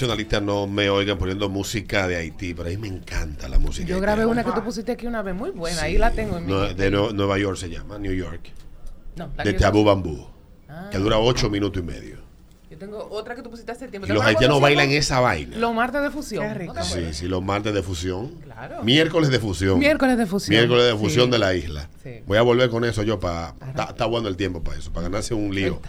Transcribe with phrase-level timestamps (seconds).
[0.00, 3.86] nacionalistas no me oigan poniendo música de Haití, pero a mí me encanta la música.
[3.86, 6.46] Yo grabé una que tú pusiste aquí una vez muy buena, ahí la tengo en
[6.46, 6.74] mi.
[6.74, 8.50] de Nueva York se llama, New York.
[9.16, 10.26] No, de Tabú Bambú,
[10.90, 12.16] que dura ocho minutos y medio.
[12.70, 14.06] Yo tengo otra que tú pusiste hace tiempo.
[14.06, 15.56] Y los haitianos bailan esa vaina.
[15.58, 16.46] Los martes de fusión.
[16.82, 18.28] sí, sí, los martes de fusión.
[18.44, 18.82] Claro.
[18.82, 19.78] Miércoles de fusión.
[19.78, 20.56] Miércoles de fusión.
[20.56, 21.90] Miércoles de fusión de la isla.
[22.26, 23.54] Voy a volver con eso yo para.
[23.88, 25.82] Está bueno el tiempo para eso, para ganarse un lío.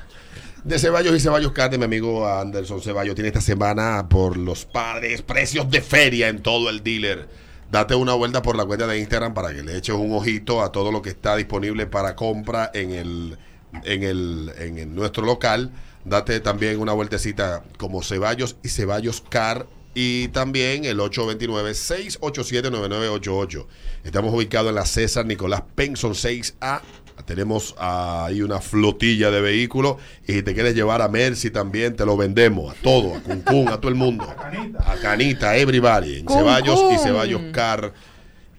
[0.64, 5.24] De Ceballos y Ceballos Carte, mi amigo Anderson Ceballos tiene esta semana por los padres
[5.24, 7.28] precios de feria en todo el dealer.
[7.72, 10.72] Date una vuelta por la cuenta de Instagram para que le eches un ojito a
[10.72, 13.38] todo lo que está disponible para compra en el
[13.86, 15.72] en el en nuestro local
[16.06, 23.66] date también una vueltecita como Ceballos y Ceballos Car y también el 829-687-9988.
[24.06, 26.80] Estamos ubicados en la César Nicolás Penson 6A.
[27.26, 32.06] Tenemos ahí una flotilla de vehículos y si te quieres llevar a Mercy también, te
[32.06, 34.24] lo vendemos a todo, a Cuncún, a todo el mundo.
[34.24, 34.92] A Canita.
[34.92, 36.20] A Canita, everybody.
[36.20, 37.94] En Ceballos y Ceballos Car.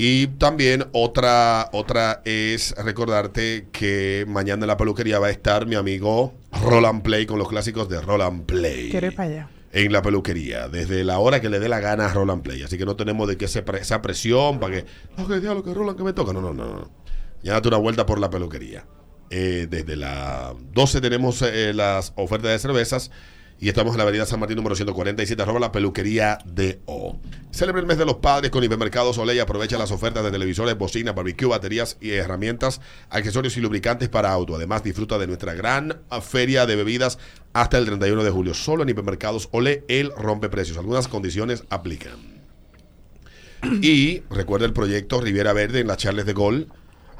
[0.04, 5.76] Y también otra, otra es recordarte que mañana en la peluquería va a estar mi
[5.76, 8.90] amigo Roland Play con los clásicos de Roland Play.
[8.90, 9.48] ¿Quieres para allá?
[9.70, 12.62] En la peluquería, desde la hora que le dé la gana a Roland Play.
[12.62, 14.84] Así que no tenemos de que esa presión para que,
[15.16, 16.32] no, que diablo, que Roland que me toca.
[16.32, 16.90] No, no, no, no.
[17.42, 18.86] Ya date una vuelta por la peluquería.
[19.30, 23.10] Eh, desde las 12 tenemos eh, las ofertas de cervezas
[23.62, 27.20] y estamos en la avenida San Martín número 147, arroba la peluquería de O.
[27.52, 31.14] Celebre el mes de los padres con Hipermercados y aprovecha las ofertas de televisores, bocinas,
[31.14, 34.56] barbecue, baterías y herramientas, accesorios y lubricantes para auto.
[34.56, 37.20] Además, disfruta de nuestra gran feria de bebidas
[37.52, 38.52] hasta el 31 de julio.
[38.52, 40.76] Solo en Hipermercados Olé, el rompe precios.
[40.76, 42.42] Algunas condiciones aplican.
[43.80, 46.66] Y recuerda el proyecto Riviera Verde en las Charles de Gol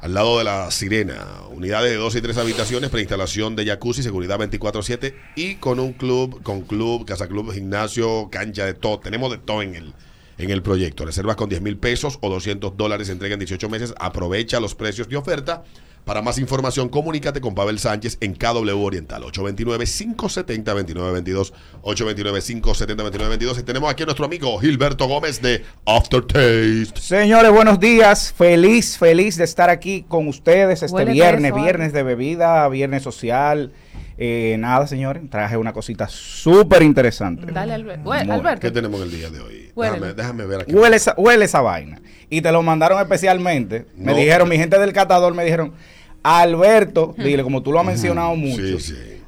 [0.03, 1.25] al lado de la Sirena.
[1.51, 6.43] Unidades de dos y tres habitaciones, preinstalación de jacuzzi, seguridad 24-7 y con un club,
[6.43, 8.99] con club, casa club, gimnasio, cancha de todo.
[8.99, 9.93] Tenemos de todo en el,
[10.37, 11.05] en el proyecto.
[11.05, 13.93] Reservas con 10 mil pesos o 200 dólares, entrega en 18 meses.
[13.97, 15.63] Aprovecha los precios de oferta
[16.05, 23.59] para más información, comunícate con Pavel Sánchez en KW Oriental, 829-570-2922, 829-570-2922.
[23.59, 26.99] Y tenemos aquí a nuestro amigo Gilberto Gómez de Aftertaste.
[26.99, 28.33] Señores, buenos días.
[28.33, 33.71] Feliz, feliz de estar aquí con ustedes este viernes, viernes de bebida, viernes social.
[34.17, 37.51] Eh, nada, señores, traje una cosita súper interesante.
[37.51, 38.59] Dale, Alberto.
[38.59, 39.71] ¿Qué tenemos el día de hoy?
[40.15, 40.73] Déjame, ver aquí.
[40.73, 42.01] Huele esa, huele esa vaina.
[42.29, 43.85] Y te lo mandaron especialmente.
[43.95, 45.73] Me dijeron, mi gente del catador me dijeron,
[46.21, 47.23] Alberto, hmm.
[47.23, 48.77] dile, como tú lo has mencionado mucho.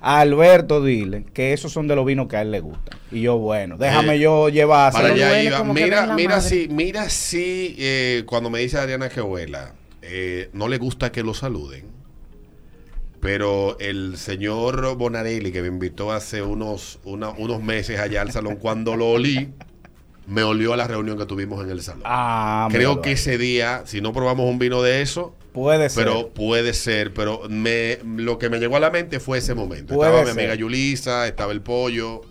[0.01, 3.00] Alberto, dile que esos son de los vinos que a él le gustan.
[3.12, 4.94] Y yo, bueno, déjame eh, yo llevar.
[4.94, 5.63] Para allá iba.
[5.63, 9.74] Mira, mira si, mira si eh, cuando me dice Adriana que huela,
[10.53, 11.94] no le gusta que lo saluden.
[13.25, 18.96] Pero el señor Bonarelli, que me invitó hace unos, unos meses allá al salón, cuando
[18.96, 19.50] lo olí,
[20.28, 22.03] me olió a la reunión que tuvimos en el salón.
[22.06, 26.06] Ah, Creo que ese día, si no probamos un vino de eso, puede ser.
[26.06, 29.96] Pero puede ser, pero me, lo que me llegó a la mente fue ese momento.
[29.96, 32.22] estaba mi amiga Yulisa, estaba el pollo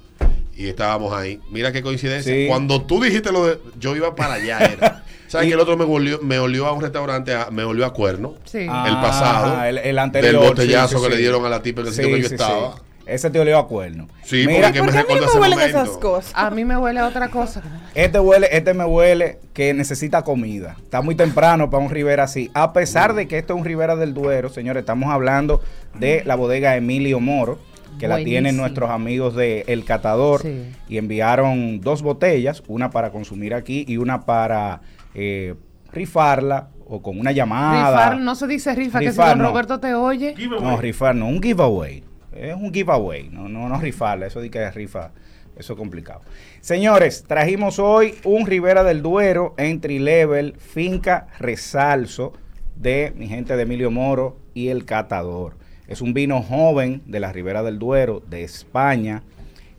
[0.57, 1.41] y estábamos ahí.
[1.51, 2.47] Mira qué coincidencia.
[2.47, 3.59] Cuando tú dijiste lo de.
[3.81, 5.04] Yo iba para allá, era.
[5.35, 8.35] ¿Sabes que el otro me olió, me olió a un restaurante, me olió a cuerno?
[8.45, 8.59] Sí.
[8.59, 9.57] el pasado.
[9.59, 10.33] Ah, el, anterior.
[10.33, 12.77] Del botellazo que le dieron a la tipa en el sitio que yo estaba.
[13.05, 14.07] Ese te olió a cuerno.
[14.23, 16.33] Sí, Mira, porque me a mí me huelen esas cosas?
[16.37, 17.63] A mí me huele a otra cosa.
[17.97, 20.77] Este huele, este me huele que necesita comida.
[20.79, 22.53] Está muy temprano para un Rivera así.
[22.55, 25.61] A pesar de que esto es un Rivera del Duero, señores, estamos hablando
[25.99, 27.59] de la bodega Emilio Moro
[27.99, 30.43] que la tienen nuestros amigos de El Catador
[30.89, 34.81] y enviaron dos botellas, una para consumir aquí y una para
[35.15, 35.55] eh,
[35.93, 38.11] rifarla o con una llamada.
[38.11, 40.35] Rifar no se dice rifa, que si don Roberto te oye.
[40.49, 42.03] No, rifar no, un giveaway.
[42.33, 45.13] Es un giveaway, no, no, no rifarla, eso de que es rifa,
[45.57, 46.23] eso es complicado.
[46.61, 52.33] Señores, trajimos hoy un Rivera del Duero entry level, finca resalso
[52.75, 55.57] de mi gente de Emilio Moro y El Catador.
[55.87, 59.23] Es un vino joven de la Ribera del Duero, de España,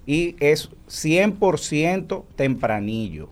[0.06, 3.30] y es 100% tempranillo.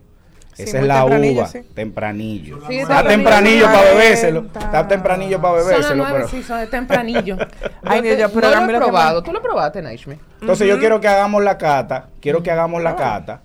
[0.58, 2.60] Esa es la uva, tempranillo.
[2.70, 4.46] está, tempranillo para bebérselo.
[4.46, 6.06] Está, tempranillo para bebérselo.
[6.12, 6.28] pero...
[6.28, 7.38] Sí, son de tempranillo.
[7.84, 9.24] Ay, yo, pero no lo he probado.
[9.24, 10.18] ¿Tú lo probaste, Naishmi?
[10.42, 12.10] Entonces yo quiero que hagamos la cata.
[12.22, 12.96] Quiero que hagamos la ah.
[12.96, 13.42] cata.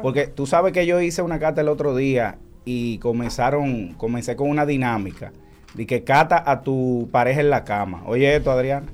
[0.00, 4.48] Porque tú sabes que yo hice una cata el otro día y comenzaron, comencé con
[4.48, 5.32] una dinámica
[5.74, 8.02] de que cata a tu pareja en la cama.
[8.06, 8.86] Oye esto, Adrián.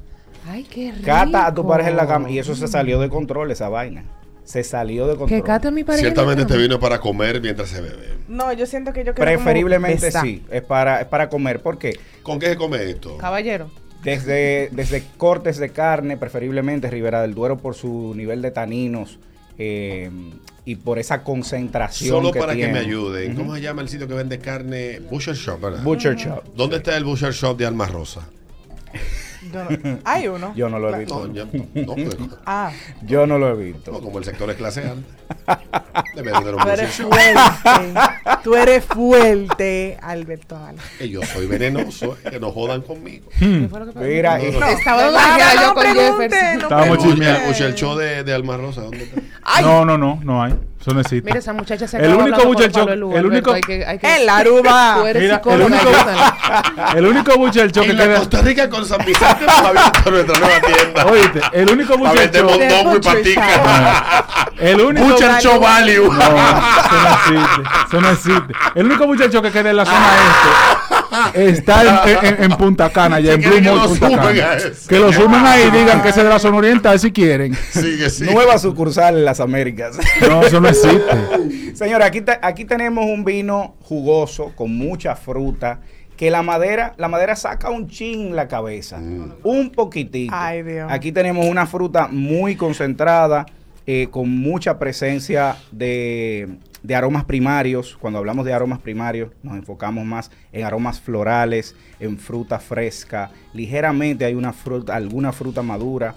[0.49, 1.05] Ay, qué rico.
[1.05, 2.31] Cata a tu pareja en la cama.
[2.31, 4.05] Y eso se salió de control, esa vaina.
[4.49, 5.43] Se salió de control.
[5.43, 6.05] Que cata a mi pareja.
[6.05, 8.15] Ciertamente te vino para comer mientras se bebe.
[8.29, 11.61] No, yo siento que yo quiero Preferiblemente sí, es para, es para comer.
[11.61, 12.01] ¿Por qué?
[12.23, 13.19] ¿Con qué se come esto?
[13.19, 13.71] Caballero.
[14.03, 19.19] Desde, desde cortes de carne, preferiblemente Ribera del Duero por su nivel de taninos
[19.59, 20.11] eh,
[20.65, 22.09] y por esa concentración.
[22.09, 23.35] Solo para que me ayuden.
[23.35, 25.01] ¿Cómo se llama el sitio que vende carne?
[25.11, 25.83] Butcher Shop, ¿verdad?
[25.83, 26.43] Butcher Shop.
[26.57, 28.27] ¿Dónde está el Butcher Shop de Alma Rosa?
[30.05, 30.53] Hay uno.
[30.55, 31.27] Yo no lo he visto.
[31.29, 31.45] No,
[31.75, 32.73] no, pues, ah.
[33.03, 33.93] Yo no lo he visto.
[33.93, 35.63] No, como el sector es clase alta.
[36.15, 38.01] Debe tener un Tú eres fuerte.
[38.45, 40.83] Tú eres fuerte, Alberto Ala.
[40.99, 43.29] Que yo soy venenoso, eh, que no jodan conmigo.
[43.39, 43.67] Hmm.
[43.97, 46.61] Mira, no, no, Estaba no, yo con Jefferson.
[46.61, 47.65] Estábamos chismeando.
[47.65, 49.21] El show de, de Alma Rosa, ¿dónde está?
[49.61, 50.55] No, no, no, no hay.
[50.81, 51.23] Eso no existe.
[51.23, 54.37] Mira, esa muchacha se el único muchacho, el único hay que, hay que, en la
[54.37, 55.03] Aruba.
[55.15, 55.95] Mira, el único,
[56.97, 60.61] el único muchacho que en la Costa Rica con San Vicente nos abierto nuestra nueva
[60.61, 61.07] tienda.
[61.07, 64.27] Oíste, el único muchacho de mondongo y patica.
[64.59, 66.13] El único muchacho value.
[66.13, 67.63] No, eso no existe.
[67.87, 68.55] Eso no existe.
[68.75, 70.78] El único muchacho que queda en la zona este
[71.35, 74.57] está en, en, Punta Cana, ya en Blue Mall Punta Cana.
[74.89, 77.55] Que lo sumen ahí y digan que es de la zona oriental si quieren.
[77.55, 78.33] Sigue.
[78.33, 79.97] Nueva sucursal en las Américas.
[80.29, 81.75] No, eso no existe.
[81.75, 85.81] Señora, aquí, aquí tenemos un vino jugoso con mucha fruta
[86.17, 89.37] que la madera, la madera saca un chin la cabeza, mm.
[89.45, 90.35] un poquitito.
[90.37, 90.91] Ay, Dios.
[90.91, 93.47] Aquí tenemos una fruta muy concentrada,
[93.87, 97.97] eh, con mucha presencia de, de, aromas primarios.
[98.01, 103.31] Cuando hablamos de aromas primarios, nos enfocamos más en aromas florales, en fruta fresca.
[103.53, 106.15] Ligeramente hay una fruta, alguna fruta madura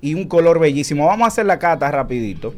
[0.00, 1.06] y un color bellísimo.
[1.06, 2.54] Vamos a hacer la cata rapidito.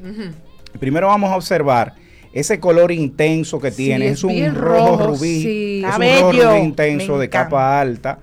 [0.81, 1.95] Primero vamos a observar
[2.33, 4.09] ese color intenso que tiene.
[4.09, 5.85] Es, un rojo, rubí.
[5.85, 8.19] Es un rojo rubí intenso de capa alta.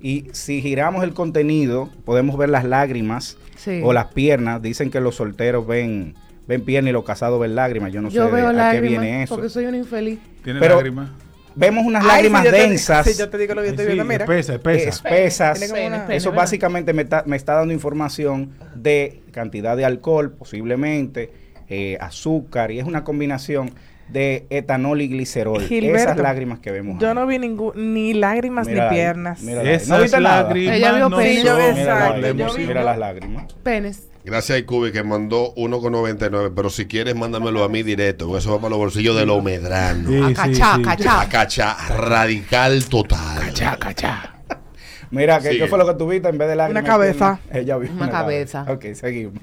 [0.00, 3.36] Y si giramos el contenido, podemos ver las lágrimas
[3.82, 4.62] o las piernas.
[4.62, 6.14] Dicen que los solteros ven
[6.48, 7.92] ven piernas y los casados ven lágrimas.
[7.92, 9.36] Yo no sé a qué viene eso.
[9.36, 10.18] Porque soy un infeliz.
[10.42, 11.10] ¿Tiene lágrimas?
[11.54, 13.18] Vemos unas lágrimas densas.
[13.18, 14.24] Yo te digo lo que estoy viendo, mira.
[14.24, 15.52] Espesa, espesa.
[15.52, 15.72] Espesas.
[16.08, 21.32] eso básicamente me está, me está dando información de cantidad de alcohol, posiblemente
[21.68, 23.72] eh, azúcar y es una combinación
[24.08, 25.62] de etanol y glicerol.
[25.62, 27.00] Esas lágrimas que vemos.
[27.00, 29.42] Yo no vi ningún, ni lágrimas ni piernas.
[29.42, 30.76] Mira, Esas ¿No lágrimas.
[30.76, 31.44] Ella vio no penes.
[31.76, 33.52] Mira, mira, las lágrimas.
[33.62, 34.08] Penes.
[34.28, 36.52] Gracias a Ikubi que mandó 1,99.
[36.54, 38.36] Pero si quieres, mándamelo a mí directo.
[38.36, 40.10] Eso va para los bolsillos de los medranos.
[40.10, 41.20] Sí, acachá, sí, acachá.
[41.22, 43.38] Acachá, radical total.
[43.38, 44.34] Acachá, acachá.
[45.10, 47.40] Mira, ¿qué, fue lo que tuviste en vez de la Una cabeza.
[47.50, 48.66] Ella vio una, cabeza.
[48.68, 49.42] Ok, seguimos.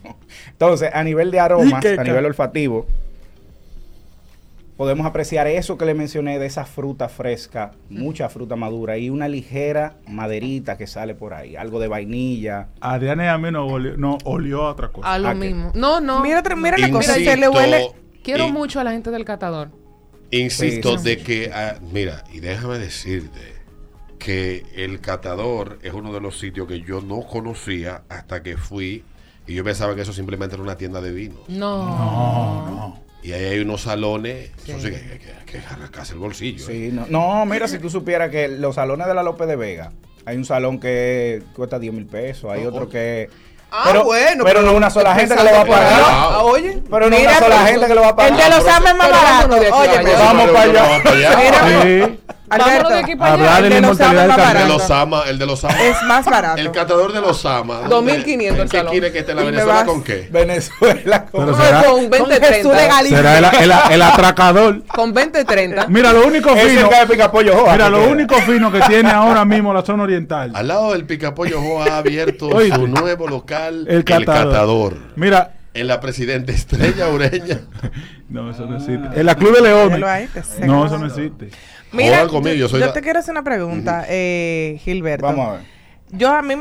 [0.49, 2.85] Entonces, a nivel de aromas, a nivel olfativo,
[4.77, 9.27] podemos apreciar eso que le mencioné de esa fruta fresca, mucha fruta madura y una
[9.27, 12.69] ligera maderita que sale por ahí, algo de vainilla.
[12.81, 15.13] A Diana y a mí no olió, no olió a otra cosa.
[15.13, 15.71] A lo mismo.
[15.73, 16.21] No, no.
[16.21, 17.91] Mira, mira la cosa, se le huele.
[18.23, 19.69] Quiero mucho a la gente del catador.
[20.31, 23.55] Insisto de que, ah, mira, y déjame decirte,
[24.25, 29.03] que el catador es uno de los sitios que yo no conocía hasta que fui
[29.45, 31.35] y yo pensaba que eso simplemente era una tienda de vino.
[31.47, 33.04] No, no, no.
[33.25, 36.63] Y ahí hay unos salones, eso sí que hay que, arrancarse el bolsillo.
[36.63, 36.91] Sí, ¿eh?
[36.93, 37.07] no.
[37.09, 39.91] no, mira, si tú supieras que los salones de la López de Vega,
[40.25, 43.27] hay un salón que cuesta 10 mil pesos, hay otro que...
[43.71, 46.01] Ah, pero, bueno, pero, no una sola gente que lo va a pagar.
[46.05, 48.31] Ah, oye, pero no una sola gente que lo va a pagar.
[48.31, 49.55] El de los ames es más barato.
[49.55, 52.17] Oye, vamos para allá.
[52.49, 55.63] Alberto, de aquí para hablar de la inmortalidad del de los ama, el de los
[55.63, 55.81] ama.
[55.81, 56.61] Es más barato.
[56.61, 57.81] El catador de los ama.
[57.89, 58.85] 2500 el salón.
[58.85, 60.29] ¿Qué quiere que esté la Venezuela con qué?
[60.31, 62.75] Venezuela con, será, con 20 30.
[62.75, 64.83] Será el, el, el, atracador.
[64.85, 65.87] Con 20 30.
[65.87, 66.89] Mira, lo único fino.
[67.71, 70.51] Mira, lo único fino que tiene ahora mismo la zona oriental.
[70.53, 74.97] Al lado del Picapollo Joa ha abierto su nuevo local, el catador.
[75.15, 77.59] Mira, en la Presidente Estrella Ureña.
[78.29, 79.19] no, eso no existe.
[79.19, 79.99] En la Club de Leones.
[80.65, 81.49] No, eso no existe.
[81.91, 85.25] Mira, yo, te quiero hacer una pregunta, eh, Gilberto.
[85.25, 85.61] Vamos a ver.
[86.11, 86.55] Yo a mí,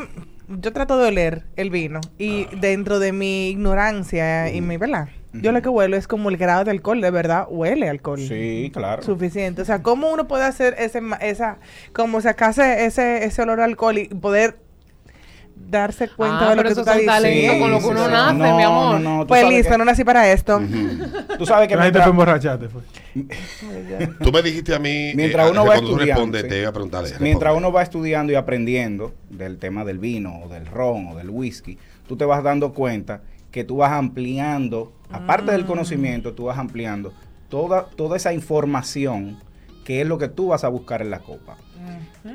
[0.47, 2.57] yo trato de oler el vino y ah.
[2.59, 5.09] dentro de mi ignorancia y mi, ¿verdad?
[5.41, 8.19] Yo lo que huelo es como el grado de alcohol, de verdad, huele alcohol.
[8.19, 9.03] Sí, claro.
[9.03, 9.61] Suficiente.
[9.61, 11.57] O sea, ¿cómo uno puede hacer ese, esa,
[11.93, 14.57] como sacarse ese, ese olor a alcohol y poder
[15.69, 17.59] darse cuenta ah, de lo que tú estás diciendo.
[17.59, 18.99] con lo que uno nace, mi amor.
[18.99, 20.61] No, no, pues listo, no nací para esto.
[21.37, 22.05] Tú sabes que mientras...
[22.05, 22.81] te emborrachaste, fue.
[24.21, 27.11] tú me dijiste a mí, mientras eh, uno va estudiando, te iba a preguntarle.
[27.19, 31.29] Mientras uno va estudiando y aprendiendo del tema del vino, o del ron, o del
[31.29, 35.67] whisky, tú te vas dando cuenta que tú vas ampliando, aparte del mm.
[35.67, 37.13] conocimiento, tú vas ampliando
[37.49, 39.39] toda, toda esa información
[39.85, 41.57] que es lo que tú vas a buscar en la copa.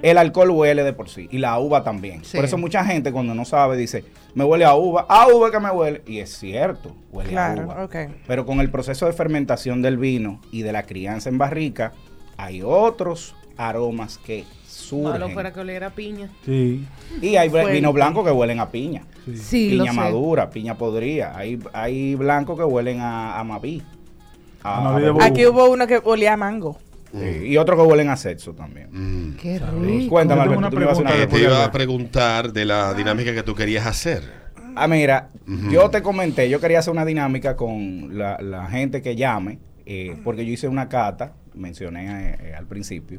[0.02, 2.22] El alcohol huele de por sí y la uva también.
[2.38, 4.04] Por eso mucha gente cuando no sabe dice,
[4.34, 6.02] me huele a uva, a uva que me huele.
[6.06, 7.74] Y es cierto, huele a uva.
[8.26, 11.92] Pero con el proceso de fermentación del vino y de la crianza en barrica,
[12.36, 15.10] hay otros aromas que surgen.
[15.12, 16.30] Malo fuera que oliera a piña.
[16.44, 16.86] Sí.
[17.20, 19.04] Y hay vino blanco que huelen a piña.
[19.34, 19.70] Sí.
[19.78, 21.36] piña madura, piña podrida.
[21.36, 23.82] Hay, hay blancos que huelen a, a maví.
[24.62, 25.12] a- a de.
[25.20, 26.78] Aquí hubo uno que olía a mango.
[27.12, 28.88] Sí, y otros que huelen a sexo también.
[28.90, 29.36] Mm.
[29.36, 30.10] Qué rico.
[30.10, 32.52] Cuéntame, Alberto, una tú me ibas a hacer pregunta Eh, una te iba a preguntar
[32.52, 34.22] de la dinámica que tú querías hacer.
[34.76, 35.30] Ah, mira,
[35.70, 40.16] yo te comenté, yo quería hacer una dinámica con la, la gente que llame, eh,
[40.22, 43.18] porque yo hice una cata, mencioné eh, al principio,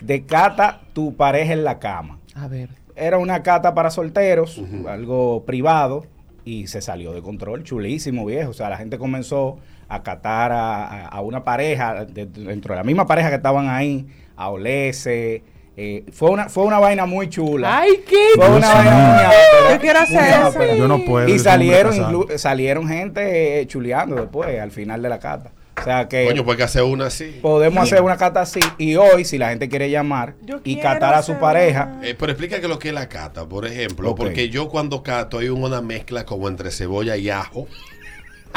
[0.00, 2.18] de cata tu pareja en la cama.
[2.34, 2.70] A ver.
[2.96, 6.06] Era una cata para solteros, algo privado,
[6.44, 8.50] y se salió de control, chulísimo, viejo.
[8.50, 12.78] O sea, la gente comenzó a catar a, a- a una pareja, de- dentro de
[12.80, 15.42] la misma pareja que estaban ahí, a olerse.
[15.76, 17.78] eh, fue, una, fue una vaina muy chula.
[17.80, 20.76] Ay, qué Fue una vaina muy Yo quiero hacer eso.
[20.76, 21.28] Yo no puedo.
[21.28, 25.50] Y salieron, salieron gente eh, chuleando después, al final de la cata.
[25.76, 27.40] O sea que Coño, pues que hacer una así.
[27.42, 28.60] podemos hacer una cata así.
[28.78, 32.30] Y hoy, si la gente quiere llamar Yo y catar a su pareja, Eh, pero
[32.30, 35.80] explica que lo que es la cata, por ejemplo, porque yo cuando cato hay una
[35.80, 37.66] mezcla como entre cebolla y ajo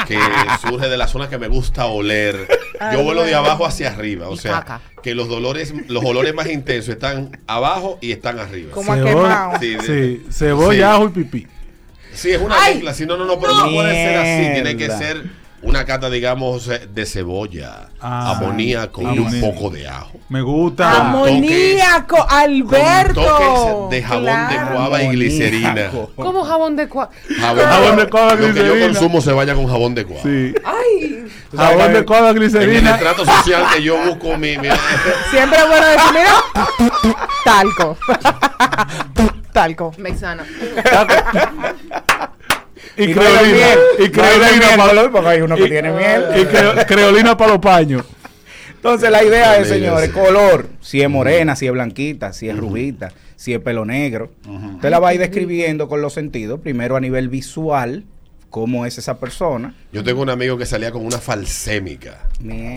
[0.08, 0.20] que
[0.62, 2.48] surge de la zona que me gusta oler.
[2.94, 6.89] Yo vuelo de abajo hacia arriba, o sea, que los dolores, los olores más intensos
[6.96, 8.72] están abajo y están arriba.
[8.72, 9.60] Como a Cebolla- quemado.
[9.60, 10.82] Sí, de- Sí, cebolla, Sí.
[10.84, 11.48] ajo y pipí.
[12.13, 14.88] Sí, es una mezcla, si no, no, no, pero no puede ser así, tiene que
[14.89, 15.24] ser
[15.63, 20.19] una cata, digamos, eh, de cebolla, Ah, amoníaco y un poco de ajo.
[20.29, 21.07] Me gusta.
[21.07, 23.13] Amoníaco, Alberto.
[23.15, 24.75] Con toques de jabón de Claro.
[24.75, 25.91] guava y glicerina.
[26.15, 27.09] ¿Cómo jabón de cua...
[27.39, 28.85] Jabón, Jabón de coba, Lo que yo glicerina.
[28.85, 30.23] consumo se vaya con jabón de guava.
[30.23, 30.53] Sí.
[30.63, 32.91] Ay, Jabón de coba, En el glicerina.
[32.95, 34.67] estrato social que yo busco mi, mi-
[35.31, 36.93] Siempre es bueno decir, mira,
[37.43, 37.97] talco.
[39.53, 39.91] talco.
[39.97, 40.43] mexana.
[42.98, 43.68] Y creolina.
[44.00, 46.24] Y creolina porque hay uno que tiene miel.
[46.42, 48.04] Y creo- creolina para los paños.
[48.75, 53.12] Entonces la idea es, señores, color, si es morena, si es blanquita, si es rubita,
[53.36, 54.32] si es pelo negro.
[54.75, 58.04] Usted la va a ir describiendo con los sentidos, primero a nivel visual,
[58.50, 59.74] cómo es esa persona.
[59.92, 62.27] Yo tengo un amigo que salía con una falsémica.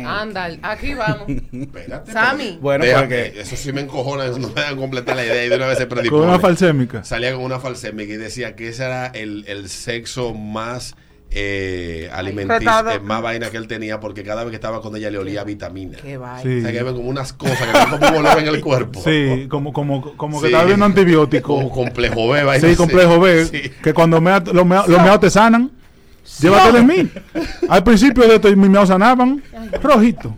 [0.07, 1.27] Anda, aquí vamos.
[1.53, 2.13] Espérate.
[2.13, 2.59] Sammy.
[2.61, 5.57] Bueno, Deja- porque Eso sí me encojona, no me dan completar la idea y de
[5.57, 6.25] una vez se Con predispone.
[6.27, 7.05] una falsémica.
[7.05, 10.95] Salía con una falsémica y decía que ese era el, el sexo más
[11.33, 12.91] eh, alimenticio, Retado.
[12.91, 15.45] eh, más vaina que él tenía porque cada vez que estaba con ella le olía
[15.45, 15.97] vitamina.
[16.03, 16.43] Qué vaina.
[16.43, 16.59] Sí.
[16.59, 19.01] O sea, que ven como unas cosas que están como un olor en el cuerpo.
[19.05, 20.53] Sí, como, como, como que Sí.
[20.53, 21.71] está viendo Como antibiótico.
[21.71, 23.47] complejo B, vaina Sí, complejo B.
[23.47, 23.71] Sí.
[23.83, 25.71] Que cuando mea- los mea- los meados te sanan,
[26.41, 27.11] llévate de mí.
[27.69, 29.43] Al principio de esto mis meados sanaban
[29.83, 30.35] rojito.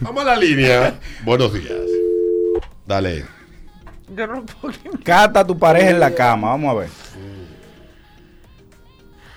[0.00, 0.94] Vamos a la línea.
[1.24, 1.72] Buenos días.
[2.86, 3.24] Dale.
[5.04, 6.88] Cata a tu pareja en la cama, vamos a ver.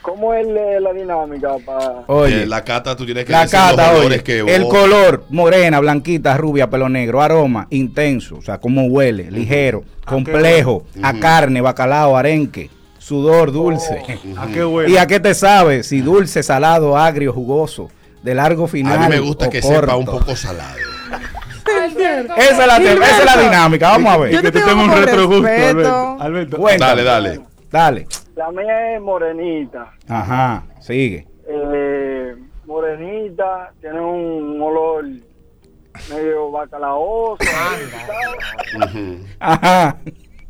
[0.05, 3.91] ¿Cómo es la dinámica para Oye, Eh, la cata, tú tienes que la decir cata,
[3.93, 8.85] los oye, que el color, morena, blanquita, rubia, pelo negro, aroma, intenso, o sea, cómo
[8.85, 12.69] huele, ligero, complejo, a carne, bacalao, arenque,
[12.99, 13.99] sudor, dulce.
[14.37, 14.91] ¿A qué huele?
[14.91, 15.81] ¿Y a qué te sabe?
[15.83, 17.89] Si dulce, salado, agrio, jugoso,
[18.21, 18.97] de largo final.
[18.99, 19.79] A mí me gusta que corto.
[19.81, 20.77] sepa un poco salado.
[21.83, 22.35] Alberto.
[22.37, 24.31] Esa es la, te- esa es la dinámica, vamos a Yo ver.
[24.35, 25.47] te que tú tengo tengas un retrogusto.
[25.47, 26.17] Alberto.
[26.19, 26.57] Alberto.
[26.57, 27.03] Cuéntame.
[27.03, 27.41] Dale, dale.
[27.71, 28.07] Dale.
[28.35, 29.91] La mía es morenita?
[30.07, 31.27] Ajá, sigue.
[31.47, 35.05] Eh, morenita, tiene un olor
[36.09, 37.37] medio bacalaoso.
[38.77, 39.17] Ujú.
[39.39, 39.97] Ajá.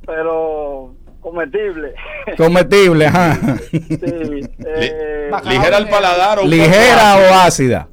[0.06, 1.94] pero comestible.
[2.38, 3.36] Comestible, ajá.
[3.70, 7.88] sí, eh, Ligera al paladar o ¿Ligera o ácida?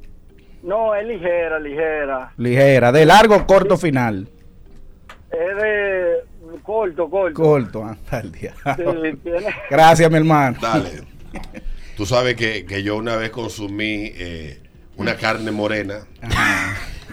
[0.63, 2.31] no, es ligera, ligera.
[2.37, 2.91] Ligera.
[2.91, 4.27] ¿De largo o corto final?
[5.31, 6.15] Es de
[6.61, 7.41] corto, corto.
[7.41, 8.53] Corto, anda el día.
[9.69, 10.57] Gracias, mi hermano.
[10.61, 11.01] Dale.
[11.97, 14.59] Tú sabes que, que yo una vez consumí eh,
[14.97, 15.99] una carne morena.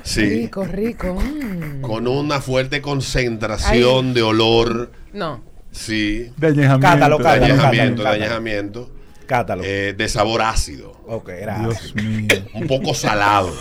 [0.03, 0.23] Sí.
[0.43, 1.15] Rico, rico.
[1.15, 1.83] mm.
[1.83, 4.91] Con una fuerte concentración de olor.
[5.13, 5.43] No.
[5.71, 6.33] Sí.
[6.37, 6.81] De añejamiento.
[6.87, 7.45] Cátalo, De cátalo.
[7.45, 8.25] añejamiento, de cátalo.
[8.25, 8.91] añejamiento.
[9.31, 9.63] Cátalo.
[9.65, 10.93] eh, de sabor ácido.
[11.07, 11.95] ok, gracias.
[11.95, 12.27] Dios mío.
[12.55, 13.53] Un poco salado.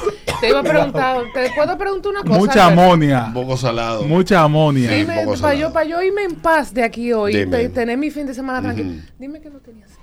[0.42, 2.40] Te iba a preguntar, ¿te puedo preguntar una cosa?
[2.40, 3.26] Mucha amonia.
[3.28, 4.02] Un poco salado.
[4.04, 4.90] Mucha amonia.
[4.90, 4.96] Sí.
[4.96, 7.58] Dime, un poco para yo, pa' yo irme en paz de aquí hoy, Dime.
[7.58, 9.02] te- tener mi fin de semana tranquilo.
[9.20, 9.96] Dime que no tenía sed.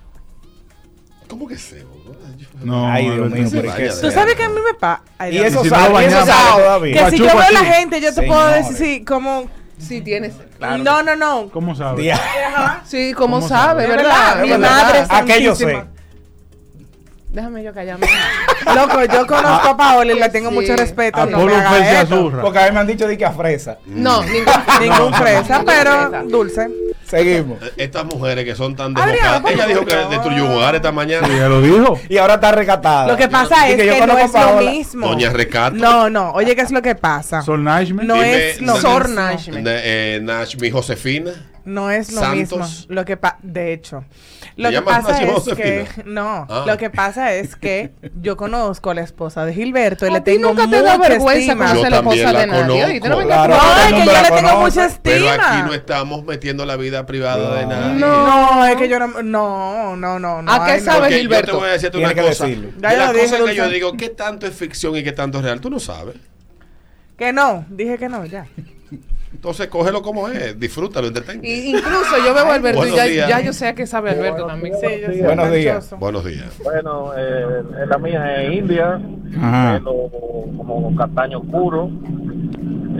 [1.28, 1.90] ¿Cómo que cebo?
[2.62, 3.56] No, Ay, Dios mío, sí.
[3.56, 5.02] pero vaya ¿qué de- Tú sabes que a mí me pasa.
[5.30, 6.92] Y eso si sabe, sabe.
[6.92, 9.46] Que si yo veo a la gente, yo te puedo decir, sí, como.
[9.78, 10.34] Sí, tienes.
[10.58, 11.48] No, no, no.
[11.50, 12.02] ¿Cómo sabes?
[12.02, 12.18] Día-
[12.84, 14.04] Sí, como ¿Cómo sabe, Es ¿verdad?
[14.36, 14.70] verdad, mi verdad.
[14.70, 15.84] madre Aquello sé.
[17.28, 18.06] Déjame yo callarme.
[18.74, 20.54] Loco, yo conozco a Paola y le tengo Sí.
[20.54, 21.20] mucho respeto.
[21.20, 21.56] A no me Polo
[22.00, 22.42] azurra.
[22.42, 23.78] Porque a mí me han dicho de que a fresa.
[23.86, 26.22] No, ningún, Ningún fresa, pero fresa.
[26.26, 26.68] dulce.
[27.04, 27.62] Seguimos.
[27.62, 29.42] Eh, Estas mujeres que son tan desbocadas.
[29.52, 31.26] Ella dijo que destruyó un hogar esta mañana.
[31.26, 32.00] Sí, ya lo dijo.
[32.08, 33.06] Y ahora está recatada.
[33.08, 34.70] Lo que pasa es que yo que no conozco es a lo Paola.
[34.70, 35.06] mismo.
[35.08, 35.76] Doña Recato.
[35.76, 36.30] No, no.
[36.32, 37.42] Oye, ¿qué es lo que pasa?
[37.42, 38.06] Sol Nashman.
[38.06, 38.90] No Dime, es lo na- mismo.
[38.90, 39.62] Sornashme.
[39.62, 41.32] Na- eh, Nash, mi Josefina.
[41.66, 42.58] No es lo Santos.
[42.60, 42.66] mismo.
[42.94, 44.04] Lo que pa- de hecho,
[44.56, 46.04] lo ¿Te que pasa es que Josefina?
[46.06, 46.62] no, Ah.
[46.64, 47.90] lo que pasa es que
[48.22, 51.08] yo conozco a la esposa de Gilberto y A le tengo nunca te da mucha
[51.08, 51.74] vergüenza estima.
[51.74, 53.00] Yo la esposa la de nadie.
[53.00, 53.20] conozco.
[53.20, 53.54] no Claro.
[53.56, 55.00] No, es que yo le tengo mucha estima.
[55.02, 57.80] Pero aquí no estamos metiendo la vida privada de Claro.
[57.80, 57.98] nadie.
[58.00, 60.42] No, es que yo no, no, no, no.
[60.42, 60.84] no, ¿A qué ay, no.
[60.84, 61.46] sabe Porque Gilberto?
[61.46, 62.46] Yo te voy a decirte una que cosa.
[62.46, 65.60] De las cosas que yo digo, ¿qué tanto es ficción y qué tanto es real?
[65.60, 66.14] Tú no sabes.
[67.18, 68.46] Que no, dije que no, ya.
[69.32, 71.46] Entonces, cógelo como es, disfrútalo, entretente.
[71.46, 73.28] Y incluso yo veo a Alberto y ya, días.
[73.28, 74.74] ya yo sé a qué sabe Alberto también.
[74.80, 75.74] Sí, yo soy Buenos días.
[75.74, 75.96] manchoso.
[75.98, 76.58] Buenos días.
[76.62, 79.00] Bueno, eh, la mía es india,
[79.36, 79.74] Ajá.
[79.78, 80.10] pelo
[80.56, 81.90] como castaño oscuro,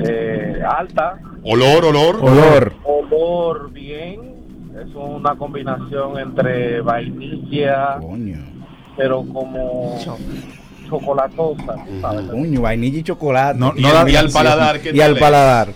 [0.04, 2.16] eh, alta, Olor, olor.
[2.21, 2.73] Olor.
[2.85, 4.35] olor bien,
[4.85, 8.38] es una combinación entre vainilla, Coño.
[8.97, 9.97] pero como
[10.88, 11.76] chocolatosa.
[12.30, 13.59] Coño, vainilla y chocolate.
[13.59, 15.18] No, Y no al- da- y al paladar, ¿qué Y tal al es?
[15.23, 15.68] paladar.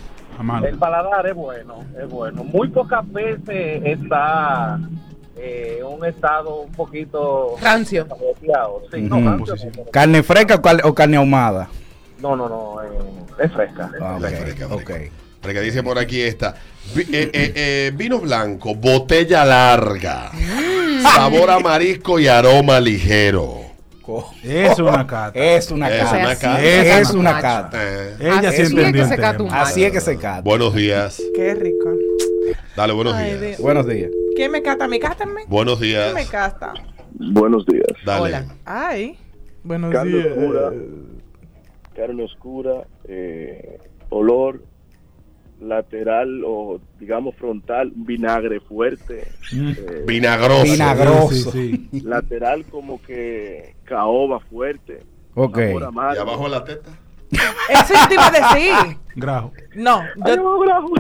[0.64, 2.44] El paladar es bueno, es bueno.
[2.44, 4.78] Muy pocas veces está
[5.36, 8.06] eh, un estado un poquito Rancio.
[8.92, 9.54] Sí, no, rancio
[9.92, 11.68] ¿Carne fresca o, cal- o carne ahumada?
[12.20, 12.88] no, no, no, eh,
[13.44, 13.90] es fresca.
[13.94, 14.42] es Ah, ok, fresca.
[14.44, 14.82] fresca, ok.
[14.82, 15.14] fresca.
[15.40, 16.54] Porque dice por aquí esta.
[16.96, 20.30] Eh, eh, eh, vino blanco, botella larga.
[21.14, 23.59] Sabor a marisco y aroma ligero.
[24.10, 25.32] Co- Es una cata.
[25.38, 26.16] Es una Es cata.
[26.18, 26.64] una Así cata.
[26.64, 27.78] es, Es una cata.
[27.82, 29.30] Eh, Ella Así sí es entendió que el se tema.
[29.32, 30.40] cata un Así es que se cata.
[30.42, 31.22] buenos días.
[31.34, 31.90] Qué rico.
[32.76, 33.40] Dale, buenos Ay, días.
[33.40, 33.60] Dios.
[33.60, 34.10] Buenos días.
[34.34, 34.88] ¿Quién me cata?
[34.88, 35.42] ¿Me cátanme?
[35.46, 36.14] Buenos ¿Quién días.
[36.14, 36.72] me cata?
[37.12, 37.86] Buenos días.
[38.04, 38.22] Dale.
[38.22, 38.44] Hola.
[38.64, 39.16] Ay.
[39.62, 40.26] Buenos Carne días.
[40.36, 40.72] oscura,
[41.94, 44.62] carne oscura, eh, olor
[45.60, 50.62] lateral o digamos frontal, vinagre fuerte, eh, Vinagroso.
[50.64, 51.52] Vinagroso.
[51.52, 52.00] Sí, sí.
[52.00, 55.02] lateral como que caoba fuerte,
[55.34, 55.58] Ok.
[55.58, 56.90] Y abajo de la teta.
[57.30, 58.98] Eso yo te iba a decir.
[59.16, 59.52] Grajo.
[59.74, 60.60] No, Ay, yo, no,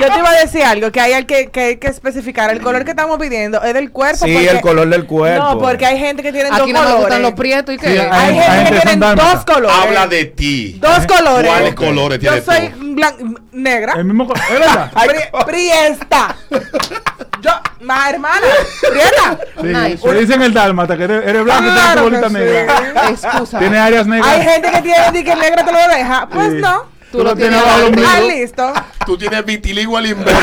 [0.00, 2.50] yo te iba a decir algo, que hay que, que hay que especificar.
[2.50, 4.24] El color que estamos pidiendo es del cuerpo.
[4.26, 5.44] Sí, porque- el color del cuerpo.
[5.44, 7.04] No, porque hay gente que tiene dos Aquí no me colores.
[7.04, 8.00] gustan los prietos y Sí, que.
[8.00, 9.76] hay- Hay gente gente que son dos colores.
[9.82, 10.78] Habla de ti.
[10.80, 11.50] Dos colores.
[11.50, 12.86] ¿Cuáles colores Yo tienes soy tú?
[12.94, 13.94] blan- negra.
[13.96, 14.26] El mismo.
[14.26, 14.90] co- ¿Es verdad?
[15.06, 16.36] Pri- priesta.
[17.42, 18.46] Yo, ma hermana,
[18.90, 19.38] prieta.
[19.60, 19.66] Sí.
[19.66, 19.98] Nice.
[19.98, 22.76] Se dicen el dálmata, que eres, eres blanco y tienes Claro tu bolita negra.
[22.78, 23.12] sí.
[23.12, 23.58] Excusa.
[23.58, 24.28] Tiene áreas negras.
[24.28, 26.28] Hay gente que tiene di que el negro te lo deja.
[26.28, 26.56] Pues Sí.
[26.60, 26.96] no.
[27.12, 27.86] Tú lo tienes bajo el abajo.
[27.88, 28.08] ombligo.
[28.12, 28.72] Ah, listo.
[29.06, 30.40] Tú tienes vitiligo al inverso.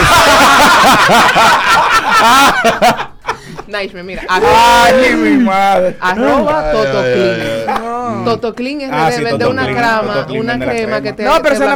[3.68, 4.24] Nice, mira.
[4.30, 5.96] Ay, mi madre.
[6.00, 6.72] Arroba.
[7.80, 8.24] No.
[8.26, 11.02] Totoclean es Ah, de sí, vender una crema, una crema crema.
[11.02, 11.24] que te.
[11.24, 11.76] No, pero eso no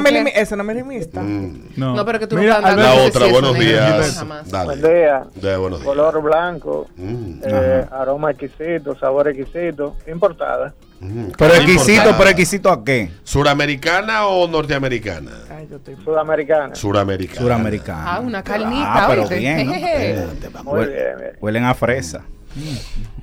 [0.63, 1.21] me no limita.
[1.21, 1.69] Mm.
[1.75, 1.95] No.
[1.95, 3.67] No, pero que tú no Mira, estás Alberto, La no otra, si eso buenos negro,
[3.97, 4.15] días.
[4.17, 4.49] jamás.
[4.51, 4.65] Dale.
[4.65, 5.23] Buen día.
[5.35, 5.87] De buenos días.
[5.87, 7.39] Color blanco, Mm.
[7.43, 10.73] eh, aroma exquisito, sabor exquisito, importada.
[10.99, 11.27] Mm.
[11.37, 13.11] Pero ¿Qué exquisito, pero exquisito a qué?
[13.23, 15.31] ¿Suramericana o norteamericana?
[15.49, 15.95] Ay, yo estoy.
[16.03, 16.73] Sudamericana.
[16.75, 17.39] Suramericana.
[17.41, 18.13] Suramericana.
[18.15, 19.39] Ah, una carnita, Ah, pero ¿oíste?
[19.39, 19.73] bien, ¿no?
[20.63, 21.31] Muy bien, bien.
[21.39, 22.23] Huelen a fresa.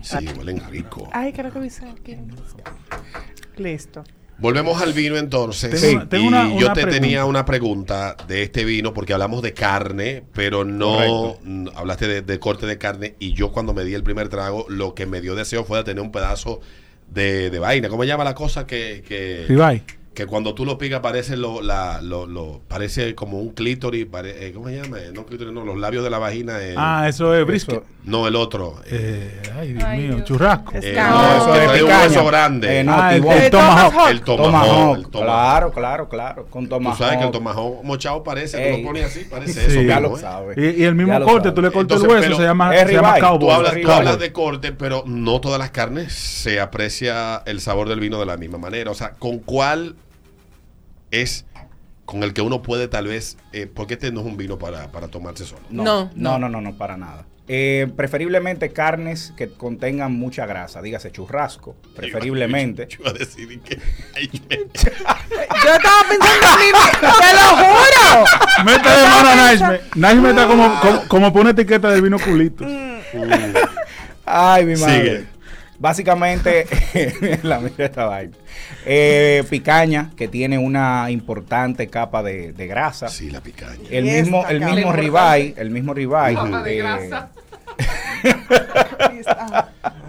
[0.03, 1.09] Sí, huelen rico.
[1.13, 2.17] Ay, creo que aquí.
[3.57, 4.05] Listo.
[4.39, 5.81] Volvemos al vino entonces.
[5.81, 6.91] Tengo una- tengo y una- yo te pregunta.
[7.01, 12.23] tenía una pregunta de este vino porque hablamos de carne, pero no n- hablaste de,
[12.23, 15.21] de corte de carne y yo cuando me di el primer trago lo que me
[15.21, 16.61] dio deseo fue de tener un pedazo
[17.09, 17.89] de, de vaina.
[17.89, 19.45] ¿Cómo se llama la cosa que, que.
[20.15, 24.07] Que cuando tú lo picas parece lo, la, lo, lo- parece como un clítoris?
[24.07, 24.99] pare- eh, ¿Cómo se llama?
[25.13, 26.59] No clítoris, no, los labios de la vagina.
[26.63, 27.83] eh, Ah, eso es brisket.
[28.05, 28.81] No, el otro.
[28.87, 30.25] eh, Eh, ay, Dios Ay, mío, Dios.
[30.29, 30.73] churrasco.
[30.77, 32.81] Es eh, que- no, No, eso trae un hueso grande.
[32.81, 34.11] Eh, no, Ah, el, el tomahawk.
[34.11, 34.47] el tomahawk.
[34.47, 34.97] Tomahawk.
[34.99, 35.25] el tomahawk.
[35.25, 36.47] Claro, claro, claro.
[36.51, 36.99] Con Tú tomahawk.
[36.99, 39.79] sabes que el tomahawk mochado parece, tú lo pones así, parece Sí.
[39.89, 40.53] eso.
[40.57, 42.87] Y, y el mismo corte, tú le cortas Entonces, el hueso, pero se llama, es
[42.87, 43.21] se llama ribeye.
[43.21, 43.51] Tú cowboy.
[43.55, 43.95] hablas, tú Cowboy.
[43.97, 48.27] hablas de corte, pero no todas las carnes se aprecia el sabor del vino de
[48.27, 48.91] la misma manera.
[48.91, 49.97] O sea, ¿con cuál
[51.23, 51.47] es
[52.05, 54.93] con el que uno puede tal vez, eh, porque este no es un vino para,
[54.93, 55.63] para tomarse solo?
[55.71, 56.49] No, No, no, no.
[56.49, 57.25] no, no, para nada.
[57.47, 62.87] Eh, preferiblemente carnes que contengan mucha grasa, dígase churrasco, preferiblemente.
[62.91, 63.79] Yo iba a decir que...
[64.17, 64.57] ay, me-
[65.65, 66.79] Yo estaba pensando en mí.
[67.01, 68.65] ¡Te lo juro!
[68.65, 69.81] Mete de mano a Naishme.
[69.95, 72.65] Naishme está como, como, como pone etiqueta de vino culito.
[74.27, 75.01] Ay, mi madre.
[75.19, 75.34] Sigue.
[75.79, 76.67] Básicamente,
[77.43, 78.37] la mira esta vaina.
[78.87, 83.09] Eh, picaña, que tiene una importante capa de, de grasa.
[83.09, 83.83] Sí, la picaña.
[83.91, 86.35] El Y mismo, el mismo ribeye, el mismo ribeye.
[86.37, 87.31] Capa de eh, grasa.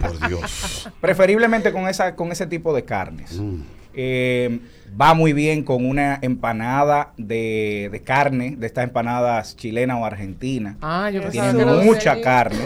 [0.00, 0.88] Por Dios.
[1.00, 3.38] preferiblemente con esa, con ese tipo de carnes.
[3.38, 3.60] Mm.
[3.98, 4.60] Eh,
[5.00, 10.76] va muy bien con una empanada de, de carne, de estas empanadas chilenas o argentinas.
[10.82, 12.58] Ah, yo que de mucha carne.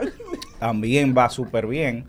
[0.60, 2.04] También va súper bien.